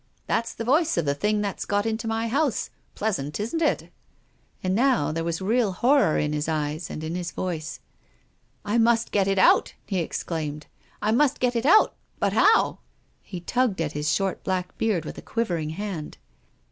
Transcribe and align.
"That's 0.25 0.55
the 0.55 0.63
voice 0.63 0.97
of 0.97 1.05
the 1.05 1.13
thing 1.13 1.41
that's 1.41 1.63
got 1.63 1.85
into 1.85 2.07
my 2.07 2.27
house," 2.27 2.69
he 2.69 2.69
said." 2.71 2.95
Pleasant, 2.95 3.39
isn't 3.39 3.61
it?" 3.61 3.91
And 4.63 4.73
now 4.73 5.11
there 5.11 5.23
was 5.23 5.43
really 5.43 5.73
horror 5.73 6.17
in 6.17 6.33
his 6.33 6.49
eyes, 6.49 6.89
and 6.89 7.03
in 7.03 7.13
his 7.13 7.31
voice." 7.31 7.79
I 8.73 8.79
must 8.79 9.11
get 9.11 9.27
it 9.27 9.37
out," 9.37 9.75
he 9.85 9.99
exclaimed." 9.99 10.65
I 11.03 11.11
must 11.11 11.39
get 11.39 11.55
it 11.55 11.67
out. 11.67 11.93
But 12.17 12.33
how?" 12.33 12.79
He 13.21 13.41
tugged 13.41 13.79
at 13.79 13.91
his 13.91 14.11
short 14.11 14.43
black 14.43 14.75
beard 14.79 15.05
with 15.05 15.19
a 15.19 15.21
quiv 15.21 15.49
ering 15.55 15.73
hand. 15.73 16.17